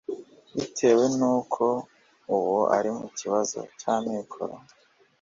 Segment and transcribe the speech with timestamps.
[0.57, 1.63] bitewe nuko
[2.35, 4.55] ubu ari mu kibazo cy’amikoro